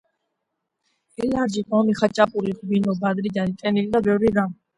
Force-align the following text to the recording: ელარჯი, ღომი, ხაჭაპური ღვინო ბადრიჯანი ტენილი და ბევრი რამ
ელარჯი, 1.25 1.63
ღომი, 1.73 1.95
ხაჭაპური 1.99 2.55
ღვინო 2.63 2.97
ბადრიჯანი 3.05 3.55
ტენილი 3.61 3.95
და 3.95 4.05
ბევრი 4.11 4.35
რამ 4.41 4.59